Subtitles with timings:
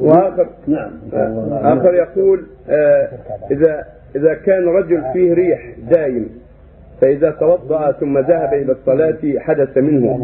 [0.00, 0.90] وآخر نعم.
[1.52, 3.08] آخر يقول آه،
[3.50, 3.84] إذا
[4.16, 6.28] إذا كان رجل فيه ريح دائم
[7.00, 10.16] فإذا توضأ ثم ذهب إلى الصلاة حدث منه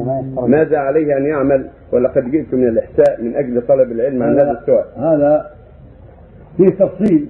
[0.47, 4.85] ماذا عليه أن يعمل؟ ولقد جئت من الإحساء من أجل طلب العلم عن هذا السؤال.
[4.97, 5.51] هذا
[6.57, 7.29] فيه تفصيل.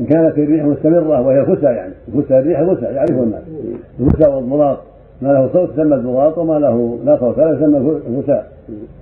[0.00, 3.42] إن كانت الريح مستمرة وهي فسى يعني فسى الريح فسى يعرفه الناس.
[4.00, 8.42] الفسى والضراط ما له صوت يسمى الضراط وما له لا صوت هذا يسمى الفسى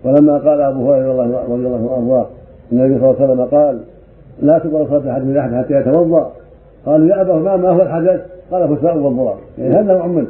[0.05, 2.27] ولما قال أبو هريرة رضي الله عنه وأرضاه
[2.73, 3.79] النبي صلى الله عليه وسلم قال
[4.43, 6.33] لا تقبل صلاة أحد من أحد حتى يتوضأ.
[6.87, 8.21] قالوا يا أبا ما, ما هو الحدث؟
[8.51, 9.39] قال فساء والضرار.
[9.59, 10.27] يعني هذا نوع من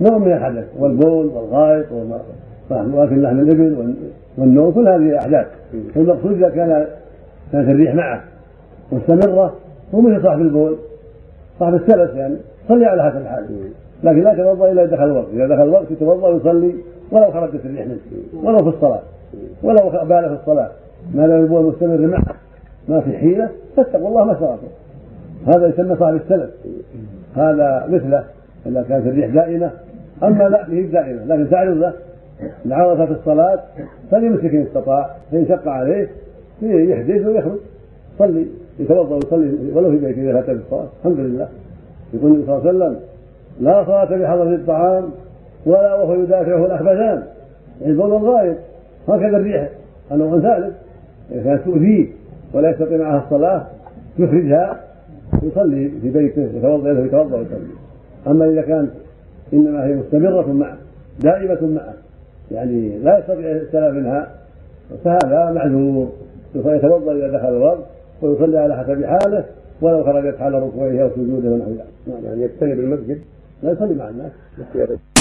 [0.00, 0.64] نوع من الحدث.
[0.78, 1.86] والبول والغائط
[2.70, 3.94] واكل لحم الإبل
[4.38, 5.46] والنوم كل هذه أحداث.
[5.96, 6.86] والمقصود إذا كان
[7.52, 8.20] كانت الريح معه
[8.92, 9.52] مستمرة
[9.94, 10.76] هو مثل صاحب البول
[11.58, 12.36] صاحب السلس يعني
[12.68, 13.46] صلي على حسب الحال.
[14.04, 15.26] لكن لا يتوضا إلا دخل الوقت.
[15.32, 16.74] إذا دخل الوقت يتوضأ ويصلي
[17.12, 17.98] ولو خرجت الريح منه
[18.44, 19.00] ولو في الصلاة
[19.62, 20.70] ولو بال في الصلاة.
[21.14, 22.34] ما دام البول مستمر معه
[22.88, 24.66] ما في حيلة فاتقوا الله ما استطعتم
[25.46, 26.50] هذا يسمى صاحب السلف
[27.34, 28.24] هذا مثله
[28.66, 29.70] اذا كانت الريح دائمة.
[30.22, 31.24] أما لا هي دائمة.
[31.24, 31.92] لكن تعرض له.
[32.66, 33.60] العرض في الصلاة
[34.10, 35.10] فليمسك إن استطاع.
[35.32, 36.08] فإن شق عليه
[36.62, 37.58] يحدث ويخرج.
[38.18, 38.46] صلي.
[38.78, 40.88] يتوضأ ويصلي ولو في بيته إذا فات الصلاة.
[41.00, 41.48] الحمد لله.
[42.14, 43.00] يقول النبي صلى الله عليه وسلم
[43.60, 45.10] لا صلاة بحضرة الطعام
[45.66, 47.22] ولا وهو يدافعه الأخبثان.
[47.86, 48.56] البول والغائط
[49.08, 49.68] هكذا الريح.
[50.12, 50.74] نوع ثالث
[51.32, 52.06] إذا كانت تؤذيه
[52.54, 53.66] ولا يستطيع معها الصلاة
[54.18, 54.80] يخرجها
[55.42, 57.74] يصلي في بيته يتوضأ يتوضأ ويصلي.
[58.26, 58.90] أما إذا كانت
[59.52, 60.76] إنما هي مستمرة معه
[61.22, 61.94] دائمة معه
[62.50, 64.30] يعني لا يستطيع السلام منها
[65.04, 66.12] فهذا معذور.
[66.54, 67.78] يتوضأ إذا دخل الوقت
[68.22, 69.44] ويصلي على حسب حاله
[69.82, 73.18] ولو خرجت حال ركوعه أو سجوده ونحو ذلك يعني يجتنب المسجد.
[73.62, 74.32] لا يصلي مع الناس